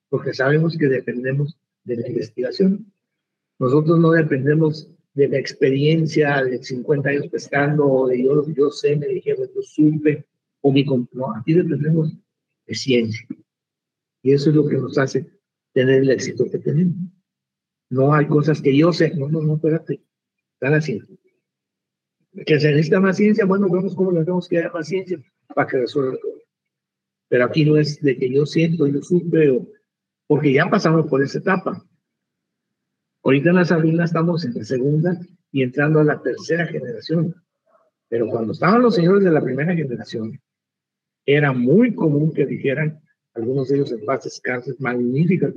[0.10, 2.92] porque sabemos que dependemos de la investigación.
[3.60, 8.96] Nosotros no dependemos de la experiencia de 50 años pescando o de yo, yo sé,
[8.96, 10.26] me dijeron, yo supe,
[10.62, 10.84] o mi...
[10.84, 12.14] No, aquí dependemos
[12.68, 13.28] de ciencia.
[14.22, 15.26] Y eso es lo que nos hace
[15.74, 16.96] tener el éxito que tenemos.
[17.90, 19.14] No hay cosas que yo sé.
[19.16, 20.02] No, no, no, espérate.
[20.54, 21.08] Están haciendo.
[22.46, 25.20] Que se necesita más ciencia, bueno, vemos cómo le tenemos que dar más ciencia
[25.54, 26.42] para que resuelva todo.
[27.30, 29.68] Pero aquí no es de que yo siento, yo supe, o
[30.28, 31.84] porque ya pasamos por esa etapa.
[33.24, 35.20] Ahorita en la Sabina estamos en la segunda
[35.52, 37.36] y entrando a la tercera generación.
[38.10, 40.40] Pero cuando estaban los señores de la primera generación,
[41.26, 43.02] era muy común que dijeran,
[43.34, 45.54] algunos de ellos en bases cárceles magníficas,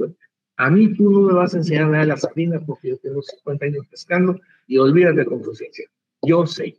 [0.61, 3.23] a mí tú no me vas a enseñar nada de la sardina porque yo tengo
[3.23, 5.89] 50 años pescando y olvídate con tu ciencia.
[6.21, 6.79] Yo sé.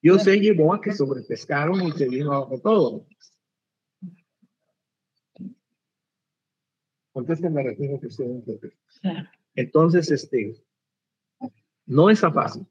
[0.00, 3.06] Yo sé llevó a que sobrepescaron y se vino abajo todo.
[7.12, 8.72] Contesten la respuesta que ustedes
[9.54, 10.56] Entonces, este,
[11.84, 12.66] no es fácil.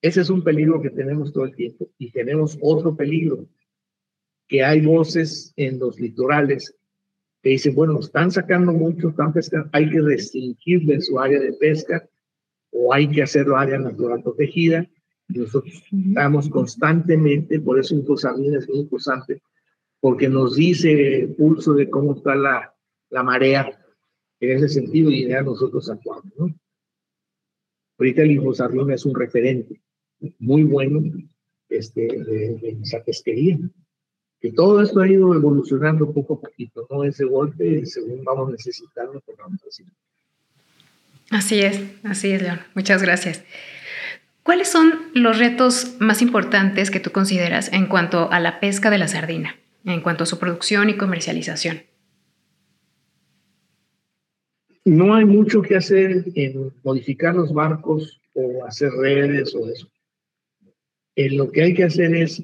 [0.00, 1.90] Ese es un peligro que tenemos todo el tiempo.
[1.98, 3.46] Y tenemos otro peligro,
[4.48, 6.79] que hay voces en los litorales
[7.42, 12.06] que dicen, bueno, están sacando mucho, están pescando, hay que restringirle su área de pesca
[12.70, 14.86] o hay que hacerlo área natural protegida.
[15.28, 19.42] Nosotros estamos constantemente, por eso Infosardina es muy importante,
[20.00, 22.74] porque nos dice pulso de cómo está la,
[23.10, 23.70] la marea
[24.40, 26.32] en ese sentido y ya nosotros actuamos.
[26.36, 26.54] ¿no?
[27.98, 29.80] Ahorita el Infosardina es un referente
[30.38, 31.02] muy bueno
[31.68, 33.58] este, de, de esa pesquería.
[34.40, 37.04] Que todo esto ha ido evolucionando poco a poquito, ¿no?
[37.04, 39.94] Ese golpe, según vamos necesitando, pues vamos haciendo.
[41.30, 42.60] Así es, así es, León.
[42.74, 43.44] Muchas gracias.
[44.42, 48.98] ¿Cuáles son los retos más importantes que tú consideras en cuanto a la pesca de
[48.98, 51.82] la sardina, en cuanto a su producción y comercialización?
[54.84, 59.88] no hay mucho que hacer en modificar los barcos o hacer redes o eso.
[61.16, 62.42] En lo que hay que hacer es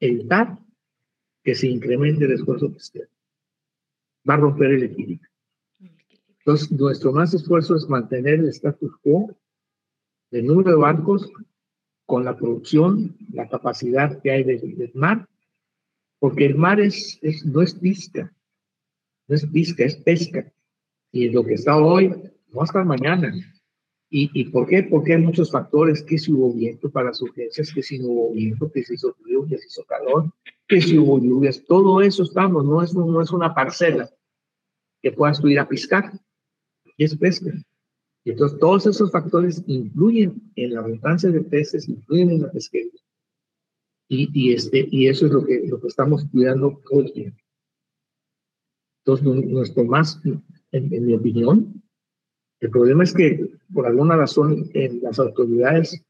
[0.00, 0.58] evitar
[1.48, 3.08] que se incremente el esfuerzo pesquero.
[4.28, 5.30] Va a romper el equilibrio.
[6.40, 9.34] Entonces, nuestro más esfuerzo es mantener el status quo
[10.30, 11.32] del número de barcos
[12.04, 15.26] con la producción, la capacidad que hay del, mar,
[16.18, 18.30] porque el mar es, es, no es pesca,
[19.26, 20.52] no es pesca, es pesca.
[21.12, 22.14] Y lo que está hoy
[22.52, 23.32] no hasta mañana.
[24.10, 24.82] ¿Y, ¿Y por qué?
[24.82, 28.32] Porque hay muchos factores, que si hubo viento para las urgencias, que si no hubo
[28.32, 30.30] viento, que si hizo frío, que si hizo calor,
[30.68, 34.10] que si hubo lluvias, todo eso estamos, no es, no es una parcela
[35.02, 36.12] que puedas tú ir a pescar,
[36.96, 37.50] y es pesca.
[38.24, 43.00] Y entonces todos esos factores influyen en la abundancia de peces, influyen en la pesquería.
[44.08, 47.38] Y, y, este, y eso es lo que, lo que estamos cuidando todo el tiempo.
[49.04, 50.20] Entonces, nuestro más,
[50.72, 51.82] en, mi opinión,
[52.60, 56.04] el problema es que por alguna razón en las autoridades,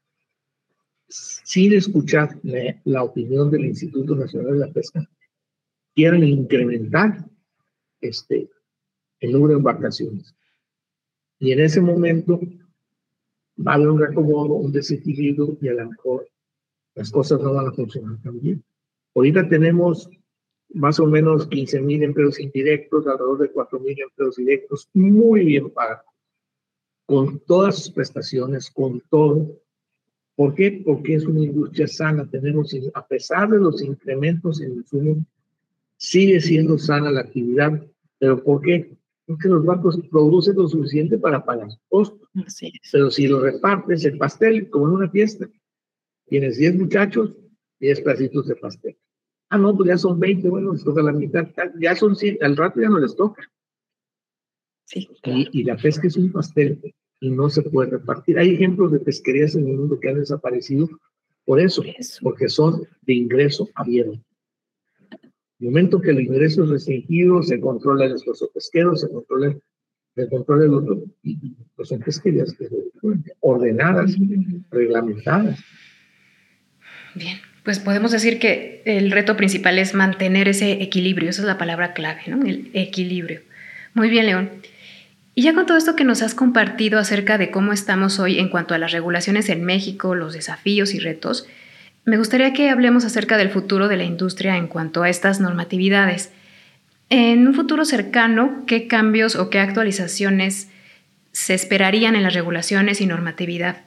[1.49, 5.09] sin escuchar la, opinión del Instituto Nacional de la Pesca,
[5.95, 7.25] quieren incrementar
[7.99, 8.47] este,
[9.19, 10.35] el número de embarcaciones.
[11.39, 12.39] Y en ese momento
[13.57, 16.29] va a haber un reacomodo, un desequilibrio y a lo mejor
[16.93, 18.63] las cosas no van a funcionar tan bien.
[19.15, 20.07] Ahorita tenemos
[20.69, 25.71] más o menos 15 mil empleos indirectos, alrededor de 4 mil empleos directos, muy bien
[25.71, 26.05] pagados,
[27.07, 29.59] con todas sus prestaciones, con todo.
[30.39, 30.81] ¿Por qué?
[30.85, 32.25] Porque es una industria sana.
[32.25, 35.25] Tenemos, a pesar de los incrementos en el consumo,
[35.97, 37.85] sigue siendo sana la actividad.
[38.19, 38.97] ¿Pero por qué?
[39.25, 42.29] Porque los bancos producen lo suficiente para pagar costos.
[42.89, 45.45] Pero si lo repartes el pastel, como en una fiesta,
[46.25, 47.35] tienes 10 muchachos,
[47.81, 48.97] 10 pedacitos de pastel.
[49.49, 51.49] Ah, no, pues ya son 20, bueno, les toca la mitad,
[51.81, 53.43] ya son 100, al rato ya no les toca.
[54.85, 55.05] Sí,
[55.51, 56.79] y, la pesca es un pastel
[57.19, 58.39] y no se puede repartir.
[58.39, 60.89] Hay ejemplos de pesquerías en el mundo que han desaparecido
[61.45, 61.83] por eso,
[62.21, 64.19] porque son de ingreso abierto.
[65.59, 69.57] El momento que el ingreso es restringido, se controla el esfuerzo pesquero, se controla,
[70.15, 70.65] se controla
[71.23, 72.55] y pues son pesquerías
[73.41, 74.15] ordenadas,
[74.71, 75.59] reglamentadas.
[77.15, 81.57] Bien, pues podemos decir que el reto principal es mantener ese equilibrio, esa es la
[81.57, 82.45] palabra clave, ¿no?
[82.45, 83.41] El equilibrio.
[83.95, 84.49] Muy bien, León.
[85.39, 88.49] Y ya con todo esto que nos has compartido acerca de cómo estamos hoy en
[88.49, 91.47] cuanto a las regulaciones en México, los desafíos y retos,
[92.03, 96.33] me gustaría que hablemos acerca del futuro de la industria en cuanto a estas normatividades.
[97.09, 100.69] En un futuro cercano, ¿qué cambios o qué actualizaciones
[101.31, 103.77] se esperarían en las regulaciones y normatividad?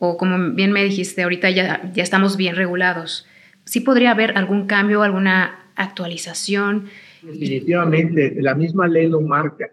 [0.00, 3.24] o como bien me dijiste, ahorita ya, ya estamos bien regulados.
[3.64, 6.86] ¿Sí podría haber algún cambio, alguna actualización?
[7.22, 9.70] Definitivamente, la misma ley lo marca.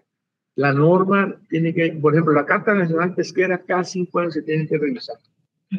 [0.55, 4.67] La norma tiene que, por ejemplo, la Carta Nacional Pesquera cada cinco años se tiene
[4.67, 5.17] que revisar.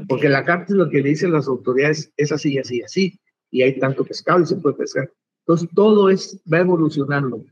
[0.09, 3.19] Porque la carta es lo que le dicen las autoridades, es así, así, así,
[3.51, 5.11] y hay tanto pescado y se puede pescar.
[5.41, 7.45] Entonces, todo es, va evolucionando.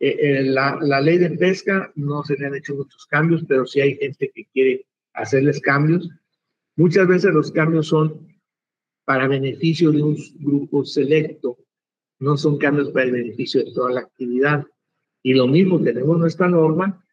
[0.00, 3.66] Eh, eh, la, la, ley de pesca no se le han hecho muchos cambios, pero
[3.66, 6.10] sí hay gente que quiere hacerles cambios
[6.76, 8.28] Muchas veces los cambios son
[9.04, 11.58] para beneficio de un grupo selecto,
[12.18, 14.64] no son cambios para el beneficio de toda la actividad.
[15.22, 17.04] Y lo mismo, tenemos nuestra norma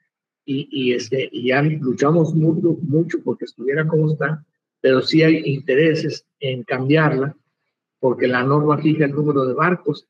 [0.45, 4.45] y, y, este, ya luchamos mucho, mucho porque estuviera como está,
[4.81, 7.35] pero sí hay intereses en cambiarla
[7.99, 10.07] porque la norma fija el número de barcos.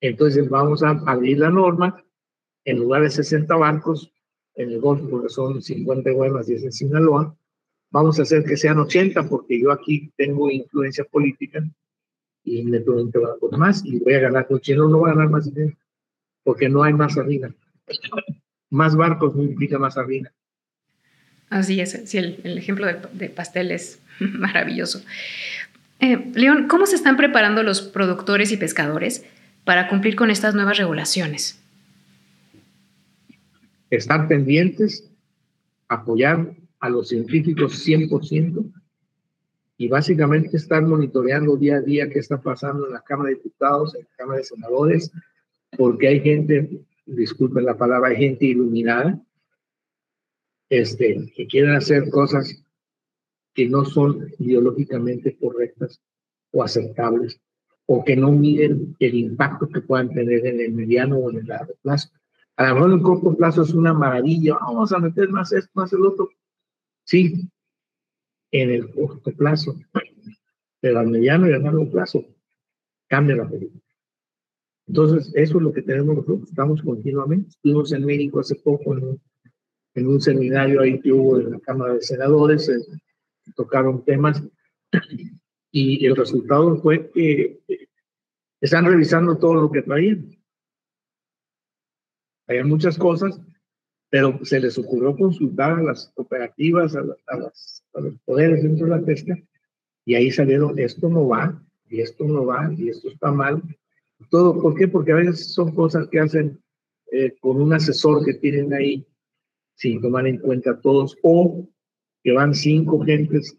[0.00, 2.04] Entonces vamos a abrir la norma,
[2.64, 4.12] en lugar de 60 barcos
[4.54, 7.36] en el Golfo, porque son 50 Guaymas y es en Sinaloa,
[7.90, 11.62] vamos a hacer que sean 80 porque yo aquí tengo influencia política
[12.42, 13.20] y me pregunto
[13.52, 15.76] más y voy a ganar con chino no voy a ganar más dinero
[16.46, 17.52] porque no hay más harina.
[18.70, 20.32] Más barcos no implica más harina.
[21.50, 25.02] Así es, sí, el, ejemplo de, pastel es maravilloso.
[25.98, 29.26] Eh, León, ¿cómo se están preparando los productores y pescadores
[29.64, 31.60] para cumplir con estas nuevas regulaciones?
[33.90, 35.10] Estar pendientes,
[35.88, 38.72] apoyar a los científicos 100%
[39.78, 43.96] y básicamente estar monitoreando día a día qué está pasando en la Cámara de Diputados,
[43.96, 45.10] en la Cámara de Senadores,
[45.76, 49.20] porque hay gente, disculpen la palabra, hay gente iluminada,
[50.68, 52.62] este, que quieren hacer cosas
[53.54, 56.00] que no son ideológicamente correctas
[56.52, 57.40] o aceptables,
[57.86, 61.46] o que no miden el impacto que puedan tener en el mediano o en el
[61.46, 62.10] largo plazo.
[62.56, 65.92] A lo mejor en corto plazo es una maravilla, vamos a meter más esto, más
[65.92, 66.28] el otro,
[67.06, 67.48] Sí,
[68.50, 69.76] en el corto plazo,
[70.80, 72.24] pero al mediano y al largo plazo
[73.06, 73.85] cambia la película.
[74.88, 77.48] Entonces, eso es lo que tenemos nosotros, estamos continuamente.
[77.48, 78.94] Estuvimos en México hace poco
[79.94, 82.76] en un, seminario ahí que hubo en la Cámara de Senadores, eh,
[83.54, 84.42] tocaron temas
[85.70, 87.60] y el resultado fue que
[88.60, 90.36] están revisando todo lo que traían.
[92.46, 93.40] Hay muchas cosas
[94.08, 97.82] pero se les ocurrió consultar a las cooperativas, a, los
[98.24, 99.36] poderes dentro de la pesca,
[100.04, 103.62] y ahí salieron, esto no va, y esto no va, y esto está mal.
[104.30, 104.88] Todo, ¿Por qué?
[104.88, 106.60] Porque a veces son cosas que hacen
[107.12, 109.06] eh, con un asesor que tienen ahí,
[109.74, 111.68] sin tomar en cuenta todos, o
[112.22, 113.56] que van cinco gentes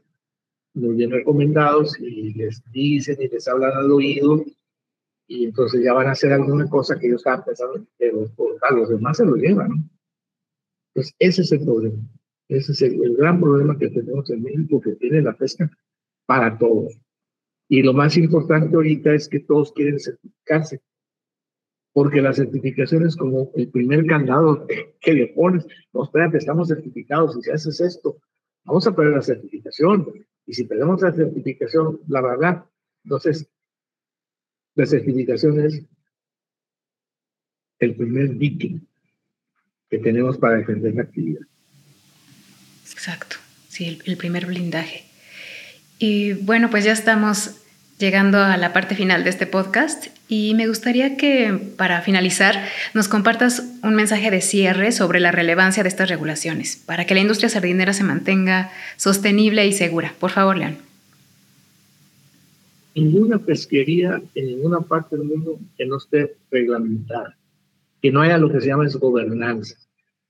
[0.73, 4.43] muy bien recomendados y les dicen y les hablan al oído,
[5.27, 8.27] y entonces ya van a hacer alguna cosa que ellos estaban pensando, pero
[8.61, 9.89] a los demás se lo llevan, ¿no?
[10.93, 11.97] Pues ese es el problema.
[12.49, 15.69] Ese es el, gran problema que tenemos en México, que tiene la pesca
[16.25, 16.97] para todos.
[17.69, 20.81] Y lo más importante ahorita es que todos quieren certificarse,
[21.93, 24.65] porque la certificación es como el primer candado
[25.01, 25.65] que le pones.
[25.93, 28.17] No, espérate, estamos certificados y si haces esto,
[28.63, 30.13] vamos a perder la certificación.
[30.45, 32.65] Y si perdemos la certificación, la verdad,
[33.03, 33.49] entonces
[34.75, 35.83] la certificación es
[37.79, 38.79] el primer dique
[39.89, 41.41] que tenemos para defender la actividad.
[42.91, 43.37] Exacto,
[43.69, 45.05] sí, el, primer blindaje.
[45.99, 47.55] Y bueno, pues ya estamos
[47.97, 53.07] llegando a la parte final de este podcast y me gustaría que para finalizar nos
[53.07, 57.49] compartas un mensaje de cierre sobre la relevancia de estas regulaciones para que la industria
[57.49, 60.13] sardinera se mantenga sostenible y segura.
[60.19, 60.77] Por favor, León.
[62.93, 67.37] Ninguna pesquería en ninguna parte del mundo que no esté reglamentada
[68.01, 69.75] que no haya lo que se llama gobernanza.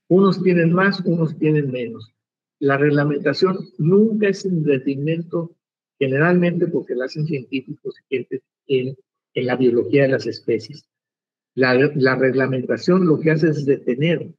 [0.08, 2.12] Unos tienen más, unos tienen menos.
[2.60, 5.52] La reglamentación nunca es un detrimento,
[5.98, 8.26] generalmente porque la hacen científicos en,
[9.34, 10.88] en la biología de las especies.
[11.54, 14.32] La, la reglamentación lo que hace es detener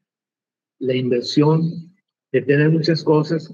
[0.80, 1.94] la inversión,
[2.32, 3.54] detener muchas cosas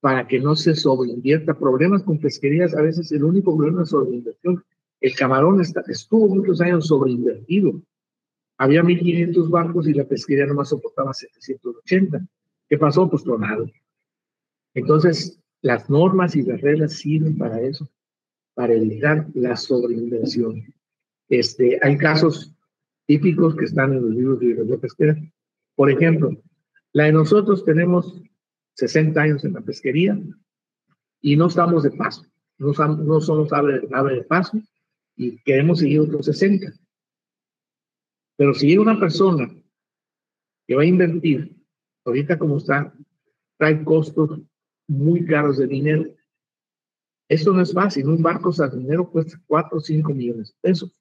[0.00, 1.58] para que no se sobreinvierta.
[1.58, 4.64] Problemas con pesquerías, a veces el único problema es sobreinversión.
[5.00, 7.82] El camarón está, estuvo muchos años sobreinvertido
[8.60, 12.26] había 1.500 barcos y la pesquería nomás soportaba 780.
[12.68, 13.08] ¿Qué pasó?
[13.08, 13.66] Pues tronado.
[14.74, 17.88] Entonces, las normas y las reglas sirven para eso,
[18.54, 20.74] para evitar la sobreinversión.
[21.28, 22.54] Este, hay casos
[23.06, 25.16] típicos que están en los libros de biología pesquera.
[25.74, 26.30] Por ejemplo,
[26.92, 28.20] la de nosotros tenemos
[28.74, 30.18] 60 años en la pesquería
[31.20, 32.24] y no estamos de paso,
[32.58, 34.60] no, no somos ave, ave de paso
[35.16, 36.72] y queremos seguir otros 60.
[38.36, 39.54] Pero si hay una persona
[40.66, 41.54] que va a invertir,
[42.04, 42.94] ahorita como está,
[43.58, 44.40] trae costos
[44.90, 46.04] muy caros de dinero.
[47.28, 48.08] Esto no es fácil.
[48.08, 51.00] Un barco dinero cuesta 4 o 5 millones de pesos.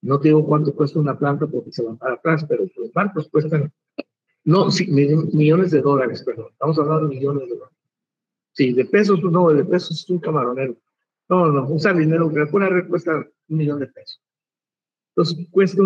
[0.00, 3.28] No te digo cuánto cuesta una planta porque se va para atrás, pero los barcos
[3.28, 3.72] cuestan,
[4.44, 6.46] no, sí, millones de dólares, perdón.
[6.52, 7.76] Estamos hablando de millones de dólares.
[8.52, 10.76] Sí, de pesos, no, de pesos es un camaronero.
[11.28, 13.16] No, no, un sardinero una red cuesta
[13.48, 14.22] un millón de pesos.
[15.16, 15.82] Entonces, cuesta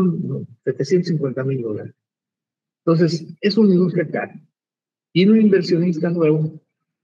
[0.65, 1.95] 750 mil dólares.
[2.85, 4.39] Entonces, es un industria cara.
[5.15, 6.61] Y un inversionista nuevo,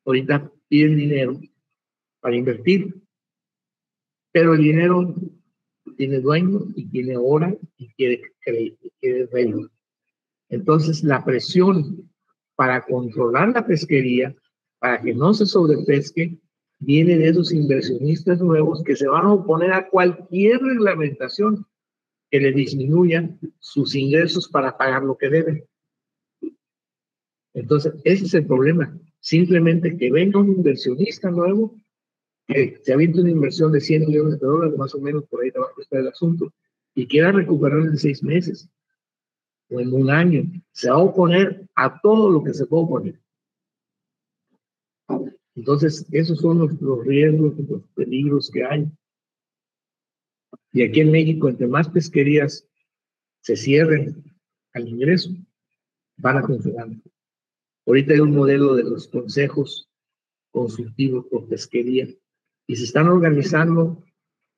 [0.09, 1.39] ahorita pide dinero
[2.21, 2.95] para invertir,
[4.33, 5.15] pero el dinero
[5.99, 8.23] tiene dueño y tiene hora y quiere,
[9.01, 9.69] quiere reino.
[10.49, 12.11] Entonces, la presión
[12.57, 14.35] para controlar la pesquería,
[14.79, 16.39] para que no se sobrepesque,
[16.79, 21.67] viene de esos inversionistas nuevos que se van a oponer a cualquier reglamentación
[22.31, 25.65] que le disminuyan sus ingresos para pagar lo que deben.
[27.53, 28.99] Entonces, ese es el problema.
[29.29, 31.76] Simplemente que venga un inversionista nuevo,
[32.47, 35.51] que se aviente una inversión de 100 millones de dólares, más o menos por ahí
[35.55, 36.51] abajo está el asunto,
[36.95, 38.70] y quiera recuperar en seis meses
[39.68, 43.20] o en un año, se va a oponer a todo lo que se puede oponer.
[45.55, 48.91] Entonces, esos son los, los riesgos, los peligros que hay.
[50.72, 52.66] Y aquí en México, entre más pesquerías
[53.43, 54.24] se cierren
[54.72, 55.29] al ingreso,
[56.16, 56.89] van a funcionar.
[57.89, 59.91] Ahorita hay un modelo de los consejos
[60.53, 62.07] consultivos por pesquería
[62.66, 64.05] y se están organizando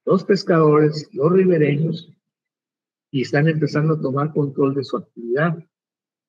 [0.05, 2.13] los pescadores, los ribereños
[3.13, 5.65] y están empezando a tomar control de su actividad.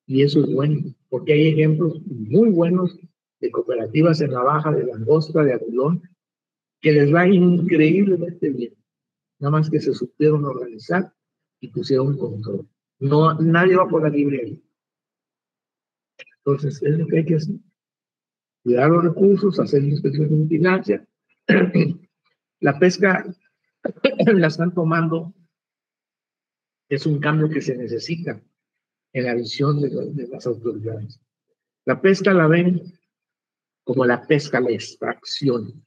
[0.06, 2.96] Y eso es bueno, porque hay ejemplos muy buenos
[3.40, 6.08] de cooperativas en la baja de langosta, de atulón,
[6.80, 8.76] que les va increíblemente bien
[9.40, 11.12] nada más que se supieron organizar
[11.60, 12.68] y pusieron control.
[13.00, 14.62] No, nadie va por la libre
[16.44, 17.56] Entonces, es lo que hay que hacer.
[18.62, 21.06] Cuidar los recursos, hacer inspección de vigilancia.
[22.60, 23.26] la pesca
[24.34, 25.34] la están tomando,
[26.88, 28.40] es un cambio que se necesita
[29.12, 31.20] en la visión de, de las autoridades.
[31.84, 32.82] La pesca la ven
[33.84, 35.84] como la pesca, la extracción.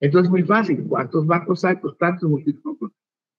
[0.00, 0.84] Entonces, muy fácil.
[0.86, 1.76] ¿Cuántos barcos hay?
[1.76, 2.92] Pues tantos multiplicos.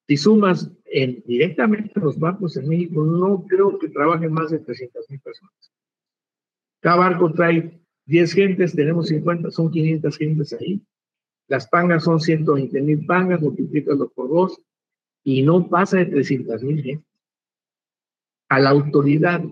[0.07, 5.09] Si sumas en, directamente los barcos en México, no creo que trabajen más de 300
[5.09, 5.71] mil personas.
[6.81, 10.81] Cada barco trae 10 gentes, tenemos 50, son 500 gentes ahí.
[11.47, 14.61] Las pangas son 120 mil pangas, multiplícalo por dos,
[15.23, 17.07] y no pasa de 300 mil gentes.
[18.49, 19.43] A la autoridad,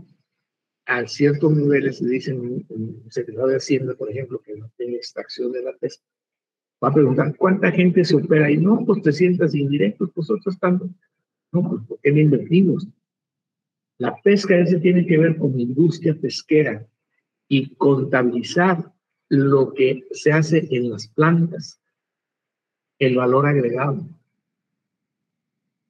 [0.85, 5.51] a ciertos niveles, se dicen, el secretario de Hacienda, por ejemplo, que no tiene extracción
[5.51, 6.03] de la pesca,
[6.83, 8.57] Va a preguntar, ¿cuánta gente se opera ahí?
[8.57, 10.91] No, pues 300 indirectos, pues otros tantos.
[11.51, 12.87] No, pues porque no invertimos.
[13.97, 16.85] La pesca ese tiene que ver con industria pesquera
[17.47, 18.91] y contabilizar
[19.29, 21.79] lo que se hace en las plantas.
[22.97, 24.07] el valor agregado.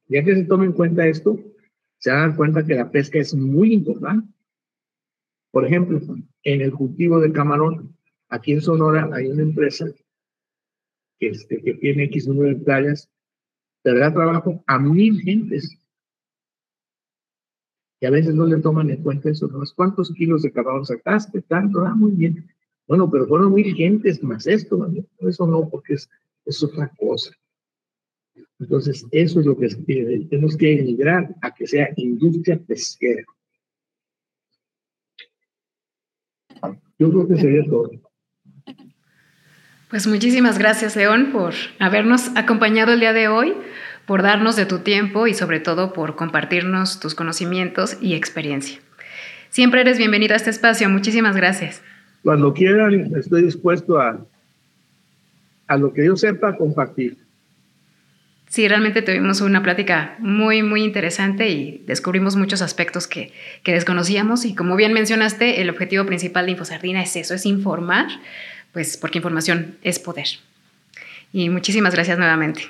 [0.07, 1.39] Ya que se tome en cuenta esto,
[1.99, 4.27] se dan cuenta que la pesca es muy importante.
[5.51, 6.01] Por ejemplo,
[6.43, 7.95] en el cultivo de camarón,
[8.29, 9.85] aquí en Sonora hay una empresa
[11.19, 13.09] que, este, que tiene X número de playas,
[13.83, 15.77] te da trabajo a mil gentes.
[17.99, 19.49] Y a veces no le toman en cuenta eso.
[19.75, 21.41] ¿Cuántos kilos de camarón sacaste?
[21.41, 22.45] Tanto, ah, muy bien.
[22.87, 24.87] Bueno, pero fueron mil gentes más esto.
[25.19, 26.09] Eso no, porque es,
[26.45, 27.31] es otra cosa.
[28.59, 29.67] Entonces, eso es lo que
[30.29, 33.23] tenemos que emigrar a que sea industria pesquera.
[36.97, 37.91] Yo creo que sería todo.
[39.89, 43.53] Pues muchísimas gracias, León, por habernos acompañado el día de hoy,
[44.05, 48.79] por darnos de tu tiempo y sobre todo por compartirnos tus conocimientos y experiencia.
[49.49, 50.89] Siempre eres bienvenido a este espacio.
[50.89, 51.81] Muchísimas gracias.
[52.23, 54.19] Cuando quieran, estoy dispuesto a,
[55.67, 57.17] a lo que yo sepa compartir.
[58.47, 63.33] Sí, realmente tuvimos una plática muy, muy interesante y descubrimos muchos aspectos que,
[63.63, 64.45] que, desconocíamos.
[64.45, 68.07] Y como bien mencionaste, el objetivo principal de InfoSardina es eso, es informar,
[68.71, 70.27] pues porque información es poder.
[71.33, 72.61] Y muchísimas gracias nuevamente.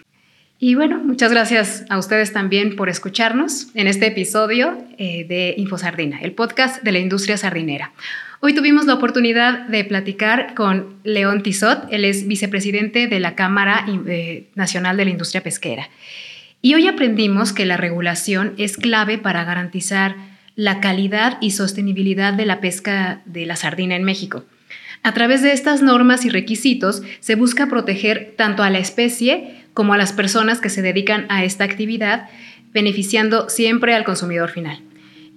[0.57, 6.21] Y bueno, muchas gracias a ustedes también por escucharnos en este episodio eh, de InfoSardina,
[6.21, 7.91] el podcast de la industria sardinera.
[8.39, 13.85] Hoy tuvimos la oportunidad de platicar con León Tizot, él es vicepresidente de la Cámara
[14.07, 15.89] eh, Nacional de la Industria Pesquera.
[16.61, 20.15] Y hoy aprendimos que la regulación es clave para garantizar
[20.55, 24.45] la calidad y sostenibilidad de la pesca de la sardina en México.
[25.03, 29.93] A través de estas normas y requisitos se busca proteger tanto a la especie como
[29.93, 32.29] a las personas que se dedican a esta actividad,
[32.73, 34.79] beneficiando siempre al consumidor final.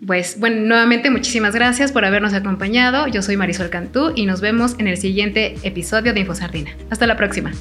[0.07, 3.09] Pues bueno, nuevamente muchísimas gracias por habernos acompañado.
[3.09, 6.71] Yo soy Marisol Cantú y nos vemos en el siguiente episodio de InfoSardina.
[6.89, 7.53] Hasta la próxima.